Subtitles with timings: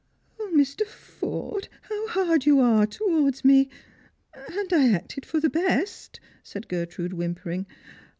[0.39, 0.83] "O, Mr.
[0.83, 3.69] Forde, how hard you are towards me!
[4.33, 7.67] And I acted for the best," said Gertrude, whimpering.